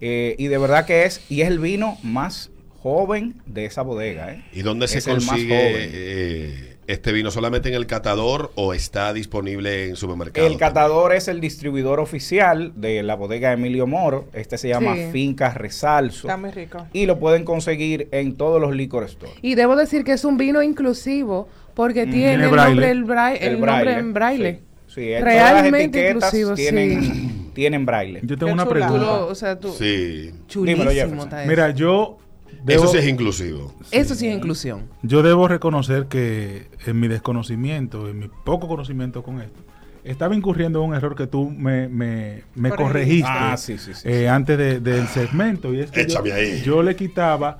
[0.00, 2.50] Eh, y de verdad que es, y es el vino más
[2.82, 4.32] joven de esa bodega.
[4.32, 4.44] ¿eh?
[4.52, 5.90] ¿Y dónde se Es el más consigue joven.
[5.92, 10.50] eh, este vino solamente en el catador o está disponible en supermercados?
[10.50, 14.26] El catador es el distribuidor oficial de la bodega Emilio Moro.
[14.32, 15.08] Este se llama Sí.
[15.12, 16.26] Finca Resalso.
[16.26, 16.86] Está muy rico.
[16.92, 19.36] Y lo pueden conseguir en todos los liquor stores.
[19.42, 22.70] Y debo decir que es un vino inclusivo porque tiene, Tiene el braille.
[22.70, 24.60] nombre, el, bra- el nombre en braille.
[24.88, 28.20] Sí, sí, Realmente todas las etiquetas inclusivo, tienen, tienen braille.
[28.22, 28.64] Yo tengo Qué una.
[28.64, 28.98] Tú pregunta.
[28.98, 30.32] lo- o sea, tú, Sí.
[30.48, 31.18] chulísimo Dímelo, Jefferson.
[31.20, 31.50] está eso.
[31.50, 32.18] Mira, yo
[32.64, 33.74] debo, Eso sí es inclusivo.
[33.90, 34.82] Eso sí es inclusión.
[35.02, 39.60] yo debo reconocer que en mi desconocimiento, en mi poco conocimiento con esto,
[40.04, 42.82] estaba incurriendo en un error que tú me, me, me Corregiste.
[42.82, 45.72] corregiste Ah, sí, sí, sí, eh, antes de- del segmento.
[45.74, 46.62] Y es que yo, Échame ahí.
[46.62, 47.58] yo le quitaba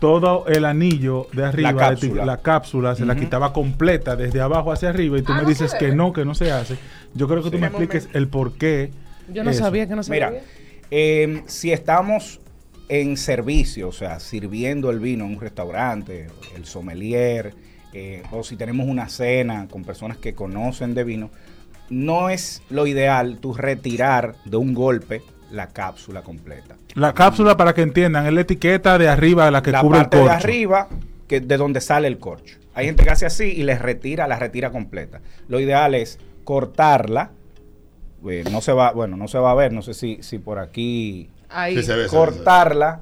[0.00, 2.24] todo el anillo de arriba, La de ti- cápsula.
[2.24, 5.48] la cápsula, se la quitaba completa desde abajo hacia arriba y tú Ah, me no
[5.48, 6.76] dices que no, que no se hace.
[7.14, 8.90] Yo creo que tú me expliques el por qué.
[9.28, 9.60] Yo no eso.
[9.60, 10.32] sabía que no se Mira,
[10.90, 12.40] eh, si estamos
[12.88, 17.54] en servicio, o sea, sirviendo el vino en un restaurante, el sommelier,
[17.92, 21.30] eh, o si tenemos una cena con personas que conocen de vino,
[21.90, 26.76] no es lo ideal tú retirar de un golpe la cápsula completa.
[26.94, 30.04] La cápsula, para que entiendan, es la etiqueta de arriba, la que la cubre el
[30.04, 30.30] parte corcho.
[30.30, 30.88] de arriba,
[31.28, 32.58] que de donde sale el corcho.
[32.74, 35.20] Hay gente que hace así y les retira, la retira completa.
[35.48, 37.30] Lo ideal es cortarla.
[38.30, 40.58] Eh, no se va, bueno, no se va a ver, no sé si, si por
[40.58, 41.76] aquí Ahí.
[41.76, 42.20] Sí, se ve, se ve, se ve.
[42.24, 43.00] cortarla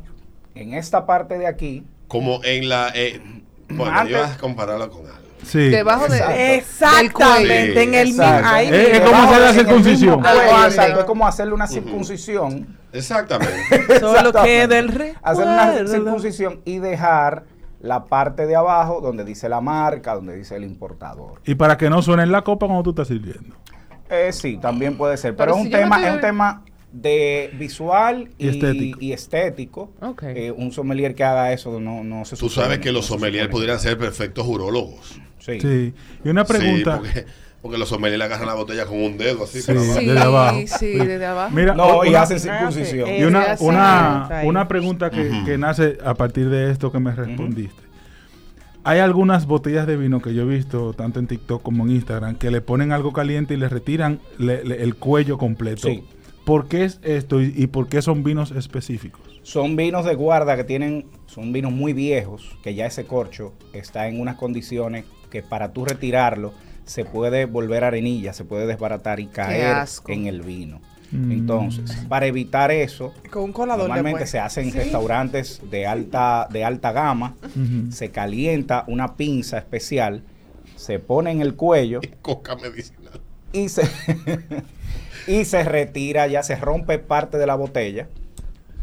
[0.55, 1.85] en esta parte de aquí.
[2.09, 2.91] Como en la...
[2.95, 3.21] eh,
[3.69, 5.31] bueno, Antes- ibas a compararlo con algo.
[5.43, 5.71] Sí.
[5.71, 6.57] Debajo de.
[6.57, 8.25] Exactamente, en el mismo.
[8.25, 8.69] Ahí.
[8.69, 10.21] Es como hacer la circuncisión.
[10.21, 12.77] cuello, exacto, es como hacerle una circuncisión.
[12.93, 13.99] Exactamente.
[14.01, 17.45] Solo queda el Hacer una circuncisión y dejar
[17.81, 21.41] la parte de abajo donde dice la marca, donde dice el importador.
[21.47, 23.57] Y para que no suene en la copa cuando tú estás sirviendo.
[24.11, 28.29] Eh, sí, también puede ser, pero, Pero es un tema, es un tema de visual
[28.37, 28.99] y, Y estético.
[29.01, 29.93] y estético.
[30.01, 30.23] Ok.
[30.25, 33.17] Eh, un sommelier que haga eso no, no se Tú supone- sabes que los no
[33.17, 35.21] sommeliers pudieran ser perfectos urólogos.
[35.39, 35.61] Sí.
[35.61, 35.95] Sí.
[36.25, 36.97] Y una pregunta.
[36.97, 37.27] Sí, porque,
[37.63, 39.63] porque los sommeliers agarran la botella con un dedo así.
[39.63, 39.73] Sí.
[39.73, 40.59] desde abajo.
[40.79, 41.55] sí, desde abajo.
[41.55, 43.09] Mira, No, y hacen circuncisión.
[43.09, 43.15] ok.
[43.19, 47.83] y una, Ese una, una pregunta que nace a partir de esto que me respondiste.
[48.83, 52.37] Hay algunas botellas de vino que yo he visto, tanto en TikTok como en Instagram,
[52.37, 55.89] que le ponen algo caliente y le retiran le- le- el cuello completo.
[55.89, 56.03] Sí.
[56.45, 59.21] ¿Por qué es esto y, y por qué son vinos específicos?
[59.43, 64.09] Son vinos de guarda que tienen, son vinos muy viejos, que ya ese corcho está
[64.09, 66.53] en unas condiciones que para tú retirarlo
[66.85, 69.77] se puede volver arenilla, se puede desbaratar y caer
[70.09, 70.81] en el vino.
[71.13, 71.33] Mm.
[71.33, 76.65] Entonces, para evitar eso, Con un colador normalmente se hace en restaurantes de alta, de
[76.65, 77.35] alta gama,
[77.91, 80.23] se calienta una pinza especial,
[80.77, 83.21] se pone en el cuello Coca medicinal.
[83.53, 83.83] y se,
[85.27, 88.09] y se retira, ya se rompe parte de la botella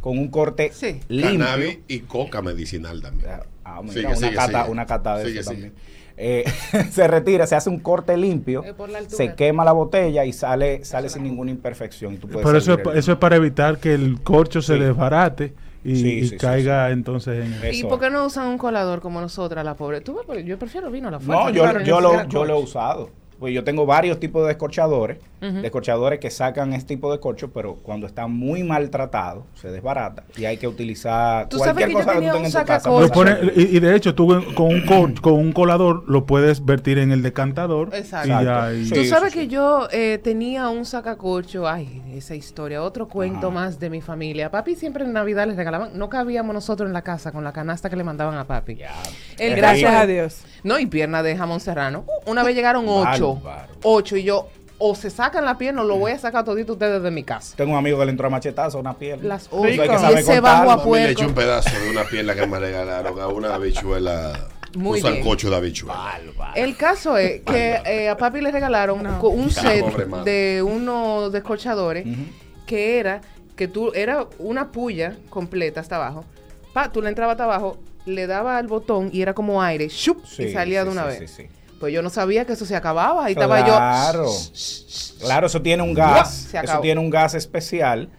[0.01, 0.99] con un corte Sí.
[1.07, 1.39] limpio.
[1.45, 3.29] Cannabis y coca medicinal también.
[3.65, 4.71] Ah, mira, Sigue, una, sigue, cata, sigue.
[4.71, 5.61] una cata de Sigue, eso sigue.
[5.69, 5.83] también.
[6.17, 6.43] Eh,
[6.91, 8.73] se retira, se hace un corte limpio, Eh,
[9.07, 12.13] se quema la botella y sale, sale sin ninguna imperfección.
[12.15, 14.79] Y tú puedes Pero eso es, eso es para evitar que el corcho se Sí.
[14.79, 15.53] desbarate
[15.83, 17.53] y, Sí, y sí, sí, caiga entonces en.
[17.63, 17.87] Eh, ¿Y eso.
[17.87, 20.01] por qué no usan un colador como nosotras, la pobre?
[20.01, 20.43] ¿Tú, ves?
[20.43, 21.43] yo prefiero vino a la fuerza.
[21.45, 23.09] No, yo, yo, ni lo, yo lo he usado.
[23.39, 25.61] Pues yo tengo varios tipos de descorchadores, Ujú.
[25.61, 30.45] descorchadores que sacan este tipo de corcho, pero cuando está muy maltratado, se desbarata y
[30.45, 32.89] hay que utilizar Tú sabes cualquier yo cosa que tú tengas en tu casa.
[32.89, 36.65] Lo pone- y, y de hecho, tú con un, cor- con un colador lo puedes
[36.65, 37.89] vertir en el decantador.
[37.93, 38.27] Exacto.
[38.27, 38.73] Y ya, Exacto.
[38.75, 39.51] y- Sí, Tú sabes sí, que sí.
[39.51, 43.55] yo eh, tenía un sacacorcho, ay, esa historia, otro cuento Ajá.
[43.55, 44.49] más de mi familia.
[44.49, 47.89] Papi siempre en Navidad les regalaban, no cabíamos nosotros en la casa con la canasta
[47.89, 48.79] que le mandaban a papi.
[49.37, 50.41] El Es Gracias a Dios.
[50.63, 52.03] No, y pierna de jamón serrano.
[52.25, 53.35] Uh, Una vez llegaron ocho.
[53.35, 53.73] Bárbaro.
[53.83, 57.01] Ocho y yo, o se sacan la pierna o lo voy a sacar todito ustedes
[57.01, 57.55] de mi casa.
[57.55, 59.27] Tengo un amigo que le entró a machetazo a una pierna.
[59.27, 61.29] Las Eso hay que saber ese bajo a mí le eché puerco.
[61.29, 64.47] un pedazo de una pierna que me regalaron a una habichuela.
[64.75, 66.19] Muy un sancocho de habichuela.
[66.53, 69.19] El caso es que eh, a papi le regalaron No.
[69.29, 69.85] un Ya, set
[70.25, 72.21] de unos descorchadores Ujú.
[72.67, 73.21] que era
[73.55, 76.25] que tú era una puya completa hasta abajo.
[76.73, 80.23] Pa, tú le entrabas hasta abajo, le daba al botón y era como aire, ¡shup!
[80.25, 81.41] Sí, y salía sí, de una sí, vez.
[81.79, 83.25] Pues yo no sabía que eso se acababa.
[83.25, 83.55] Ahí Claro.
[83.55, 84.23] estaba yo.
[85.19, 86.33] Claro, eso tiene un gas.
[86.51, 88.09] Se Eso tiene un gas especial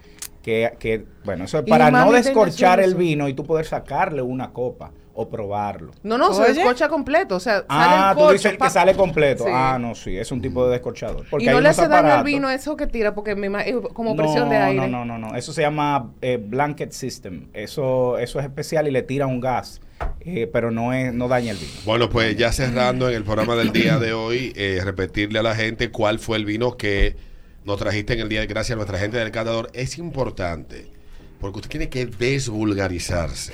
[0.43, 4.51] que, que, bueno, eso es para no descorchar el vino y tú poder sacarle una
[4.53, 5.91] copa o probarlo.
[6.05, 7.35] No, no, se descorcha completo.
[7.37, 8.33] O sea, Ah, sale el tú corcho.
[8.35, 9.45] dices que sale completo.
[9.45, 9.51] Sí.
[9.53, 11.27] Ah, no, sí, es un tipo de descorchador.
[11.29, 13.51] Porque y no le hace daño al vino eso que tira, porque me
[13.95, 14.87] como No, presión de aire.
[14.89, 15.35] No, no, no, no.
[15.37, 17.49] Eso se llama eh, blanket system.
[17.53, 19.81] Eso, eso es especial y le tira un gas,
[20.21, 21.71] eh, pero no es, no daña el vino.
[21.85, 25.55] Bueno, pues ya cerrando en el programa del día de hoy, eh, repetirle a la
[25.55, 27.17] gente cuál fue el vino que
[27.65, 29.71] nos trajiste en el día de gracias a nuestra gente del catador.
[29.75, 30.87] Es importante,
[31.41, 33.53] porque usted tiene que desvulgarizarse.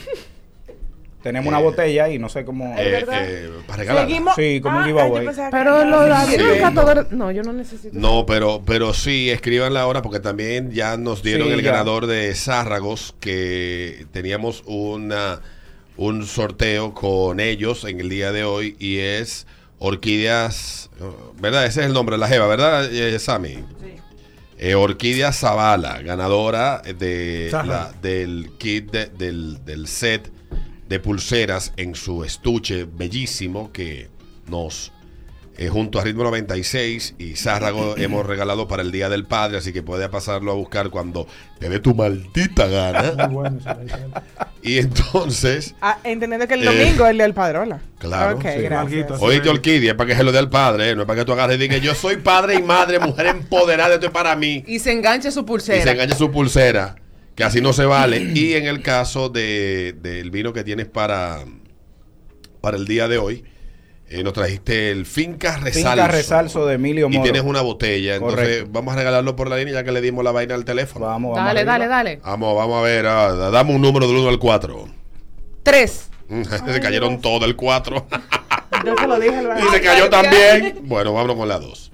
[1.22, 2.74] Tenemos Eh, una botella y no sé cómo.
[2.78, 4.06] Eh, eh, para regalar.
[4.06, 4.34] Seguimos.
[4.36, 5.24] Sí, como un Ah, giveaway.
[5.24, 6.36] pensaba que Pero lo la Sí.
[6.60, 7.98] catador- No, yo no necesito.
[7.98, 11.70] No, pero, pero sí, escríbanla ahora porque también ya nos dieron Sí, el ya.
[11.70, 15.40] ganador de Zárragos, que teníamos una,
[15.96, 19.46] un sorteo con ellos en el día de hoy y es
[19.78, 20.90] Orquídeas,
[21.40, 21.66] ¿verdad?
[21.66, 23.64] Ese es el nombre de la Jeva, ¿verdad, eh, Sammy?
[24.58, 30.32] Eh, Orquídea Zavala, ganadora de la- del kit de- del, del set
[30.88, 34.08] de pulseras en su estuche bellísimo que
[34.46, 34.92] nos
[35.56, 39.72] eh, junto a Ritmo 96 y Zárrago hemos regalado para el Día del Padre, así
[39.72, 41.26] que puede pasarlo a buscar cuando
[41.58, 43.26] te dé tu maldita gana.
[43.28, 43.58] Muy bueno.
[44.62, 47.80] y entonces, Ah, entendiendo que el Eh, domingo es el día del padrola.
[47.98, 48.62] claro, Ok, sí.
[48.62, 49.06] gracias.
[49.20, 50.94] Oíste Orquídea, es para que se lo dé al padre, ¿eh?
[50.96, 53.94] no es para que tú agarres y digas, yo soy padre y madre, mujer empoderada,
[53.94, 54.64] esto es para mí.
[54.66, 55.90] Y se enganche su y se pulsera.
[55.92, 56.96] enganche su pulsera,
[57.36, 58.18] que así no se vale.
[58.34, 61.44] y en el caso de, del vino que tienes para,
[62.60, 63.44] para el día de hoy,
[64.08, 65.90] eh, nos trajiste el Finca Resalso.
[65.90, 67.22] Finca Resalso de Emilio Y Moro.
[67.22, 68.70] tienes una botella, entonces Correcto.
[68.72, 71.06] vamos a regalarlo por la línea ya que le dimos la vaina al teléfono.
[71.06, 71.46] Vamos, vamos.
[71.46, 72.20] Dale, dale, dale.
[72.24, 74.88] Vamos, vamos a ver, ah, dame un número del 1 al 4.
[75.62, 76.10] Tres.
[76.66, 78.06] se cayeron todo el 4.
[78.84, 80.78] Yo se lo dije al y se cayó también.
[80.82, 81.92] Bueno, vámonos con la 2.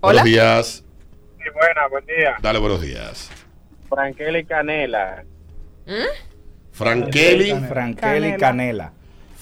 [0.00, 0.22] Hola.
[0.22, 0.84] Buenos días.
[1.38, 2.36] Sí, buena, buen día.
[2.42, 3.30] Dale buenos días.
[3.88, 5.24] Frankel y Canela.
[6.72, 8.36] Frankeli, Frankeli Canela.
[8.38, 8.92] Canela.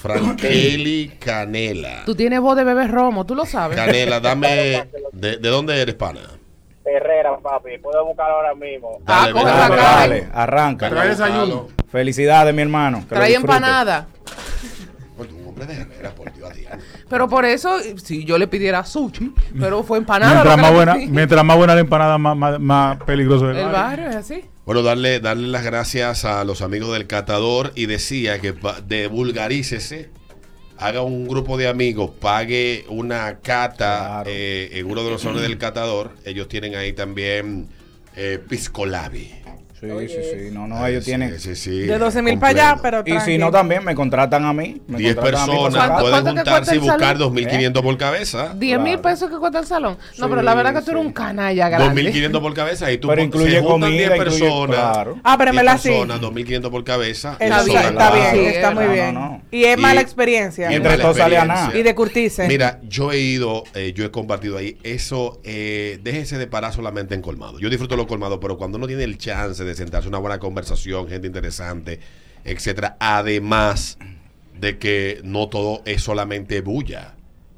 [0.05, 2.03] Frankeli Canela.
[2.05, 3.75] Tú tienes voz de bebé romo, tú lo sabes.
[3.77, 4.87] Canela, dame.
[5.13, 6.21] ¿De, de dónde eres, pana?
[6.85, 7.79] Herrera, papi.
[7.79, 9.01] Puedo buscarlo ahora mismo.
[9.07, 10.91] Ah, Dale, Dale, arranca.
[10.91, 11.69] Trae desayuno.
[11.91, 13.03] Felicidades, mi hermano.
[13.09, 14.07] Trae empanada.
[15.17, 16.51] Oye, un hombre de Herrera, por Dios.
[17.15, 20.33] Pero por eso, si yo le pidiera sushi, pero fue empanada.
[20.33, 24.09] Mientras más, buena, mientras más buena la empanada, más, más, más peligroso es El barrio
[24.09, 24.41] es así.
[24.67, 28.53] Bueno, darle, darle las gracias a los amigos del catador y decía que
[28.89, 30.11] de vulgarícese,
[30.77, 34.31] haga un grupo de amigos, pague una cata Claro.
[34.33, 36.17] eh, en uno de los salones del catador.
[36.25, 37.69] Ellos tienen ahí también
[38.17, 39.44] eh, Piscolabi.
[39.85, 40.51] Sí, sí, sí.
[40.53, 41.39] No, no, ellos Sí, tienen.
[41.41, 44.53] sí, sí, De 12 mil para allá, pero Y si no, también me contratan a
[44.53, 44.81] mí.
[44.87, 45.89] me 10 contratan a mí para personas.
[45.89, 47.19] ¿Cuánto- pueden juntarse y buscar salón?
[47.35, 48.55] 2.500 por cabeza.
[48.57, 49.03] 10 mil Claro.
[49.03, 49.97] pesos que cuesta el salón.
[50.19, 51.87] No, Sí, pero la verdad que tú eres un canalla grande.
[52.03, 54.77] 2.500 por cabeza y tú Pero incluye se comida, 10 incluye- personas.
[54.77, 55.19] claro.
[55.25, 55.89] Ah, pero 10 verdad sí.
[55.89, 57.37] personas, 2.500 por cabeza.
[57.39, 59.15] Está bien, está la- bien, Sí, está muy no, bien.
[59.15, 59.43] no.
[59.51, 60.71] Y es mala experiencia.
[60.71, 61.77] y Entre todos sale a nada.
[61.77, 62.47] Y de curtirse.
[62.49, 67.15] Mira, yo he ido, eh, yo he compartido ahí, eso, eh, déjese de parar solamente
[67.15, 67.59] en colmado.
[67.59, 71.09] Yo disfruto los colmados, pero cuando uno tiene el chance de sentarse una buena conversación,
[71.09, 72.01] gente interesante,
[72.45, 73.99] etcétera, además
[74.59, 77.15] de que no todo es solamente bulla.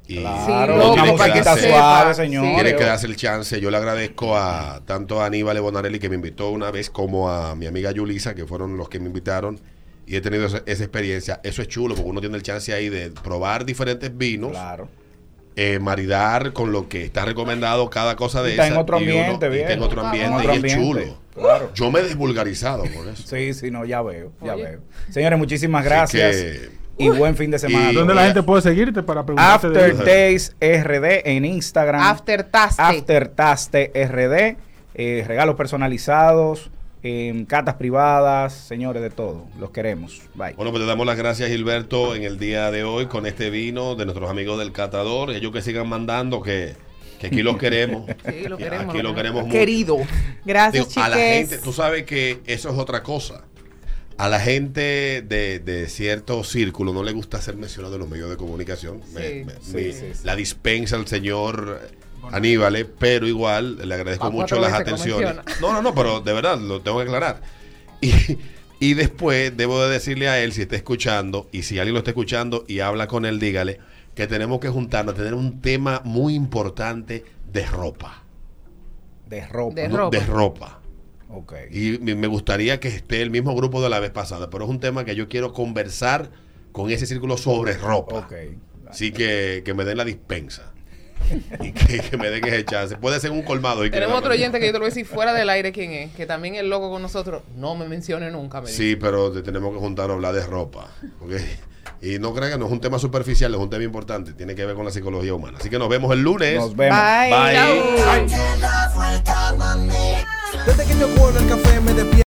[0.09, 2.43] Y Claro, loco, tiene que darse- suave, señor.
[2.55, 3.59] tiene que darse el chance.
[3.59, 7.55] Yo le agradezco a tanto a Aníbal Bonarelli que me invitó una vez como a
[7.55, 9.59] mi amiga Yulisa, que fueron los que me invitaron.
[10.05, 11.41] Y he tenido esa, esa experiencia.
[11.43, 14.87] Eso es chulo porque uno tiene el chance ahí de probar diferentes vinos, Claro.
[15.59, 18.75] Eh, maridar con lo que está recomendado cada cosa de está esa.
[18.75, 19.61] en otro uno- ambiente, bien.
[19.63, 21.17] está en otro ambiente En y otro es ambiente, chulo.
[21.35, 21.71] claro.
[21.73, 23.23] Yo me he desvulgarizado por eso.
[23.27, 24.63] Sí, sí, no, ya veo, ya Oye.
[24.63, 24.79] veo.
[25.09, 26.35] Señores, muchísimas gracias.
[26.35, 27.91] que- Y buen fin de semana.
[27.91, 29.69] Y- ¿Dónde la gente puede seguirte para preguntarte?
[29.69, 32.01] de- After Days RD en Instagram.
[32.01, 32.81] After Taste.
[32.81, 34.57] After Taste RD.
[34.99, 36.71] eh, regalos personalizados.
[37.29, 38.53] Em, catas privadas.
[38.53, 39.45] Señores, de todo.
[39.59, 40.21] Los queremos.
[40.35, 40.53] Bye.
[40.53, 43.95] Bueno, pues te damos las gracias, Gilberto, en el día de hoy con este vino
[43.95, 45.31] de nuestros amigos del Catador.
[45.31, 46.75] Ellos que sigan mandando, que,
[47.19, 48.09] que aquí los queremos.
[48.29, 48.93] Sí, lo queremos.
[48.93, 49.53] Aquí lo queremos mucho.
[49.53, 49.97] Querido.
[50.45, 53.43] Gracias, Digo, a la gente, tú sabes que eso es otra cosa.
[54.19, 58.29] A la gente de, de cierto círculo no le gusta ser mencionado en los medios
[58.31, 59.01] de comunicación.
[59.13, 60.21] Me- Sí, me- sí, me- sí, sí.
[60.23, 61.81] La dispensa el señor
[62.31, 65.35] Aníbal, eh, pero igual le agradezco Va mucho las atenciones.
[65.61, 67.41] No, no, no, pero de verdad lo tengo que aclarar.
[67.99, 68.37] Y,
[68.79, 72.11] y después debo de decirle a él, si está escuchando, y si alguien lo está
[72.11, 73.79] escuchando y habla con él, dígale
[74.17, 78.23] que tenemos que juntarnos a tener un tema muy importante de ropa.
[79.27, 79.75] De ropa.
[79.75, 79.97] De ¿no?
[79.97, 80.17] ropa.
[80.17, 80.81] De ropa.
[81.29, 81.53] Ok.
[81.69, 84.79] Y me gustaría que esté el mismo grupo de la vez pasada, pero es un
[84.79, 86.31] tema que yo quiero conversar
[86.71, 88.17] con ese círculo sobre ropa.
[88.17, 88.33] Ok.
[88.89, 90.73] Así que, que me den la dispensa.
[91.61, 92.95] Y que, que me den ese chance.
[92.95, 93.85] Puede ser un colmado.
[93.85, 95.71] Y que Tenemos otro oyente que yo te lo voy a decir fuera del aire
[95.71, 97.43] quién es, que también es loco con nosotros.
[97.55, 98.77] No me mencione nunca, me dice.
[98.81, 100.87] Sí, pero te- tenemos que juntarnos a hablar de ropa.
[102.01, 104.33] Y no crean que no es un tema superficial, es un tema importante.
[104.33, 105.57] Tiene que ver con la psicología humana.
[105.59, 106.55] Así que nos vemos el lunes.
[106.55, 106.97] Nos vemos.
[106.99, 108.27] Bye.
[110.65, 112.07] Desde que yo el café me despierto.